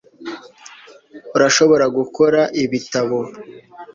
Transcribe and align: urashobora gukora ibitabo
urashobora 1.35 1.85
gukora 1.97 2.41
ibitabo 2.63 3.17